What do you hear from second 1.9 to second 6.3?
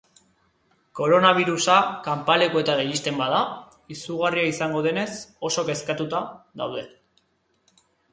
kanpalekuetara iristen bada, izugarria izango denez, oso kezkatuta